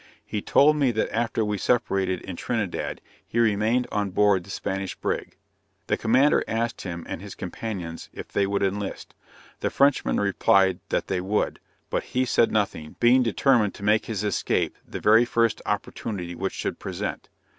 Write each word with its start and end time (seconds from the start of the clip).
He 0.25 0.41
told 0.41 0.77
me 0.77 0.89
that 0.93 1.15
after 1.15 1.45
we 1.45 1.59
separated 1.59 2.21
in 2.21 2.35
Trinidad, 2.35 3.01
he 3.27 3.37
remained 3.37 3.85
on 3.91 4.09
board 4.09 4.43
the 4.43 4.49
Spanish 4.49 4.95
brig. 4.95 5.35
The 5.85 5.95
commander 5.95 6.43
asked 6.47 6.81
him 6.81 7.05
and 7.07 7.21
his 7.21 7.35
companions 7.35 8.09
if 8.11 8.27
they 8.29 8.47
would 8.47 8.63
enlist; 8.63 9.13
the 9.59 9.69
Frenchmen 9.69 10.19
replied 10.19 10.79
that 10.89 11.05
they 11.05 11.21
would, 11.21 11.59
but 11.91 12.01
he 12.01 12.25
said 12.25 12.51
nothing, 12.51 12.95
being 12.99 13.21
determined 13.21 13.75
to 13.75 13.83
make 13.83 14.07
his 14.07 14.23
escape, 14.23 14.75
the 14.87 14.99
very 14.99 15.23
first 15.23 15.61
opportunity 15.67 16.33
which 16.33 16.53
should 16.53 16.79
present. 16.79 17.29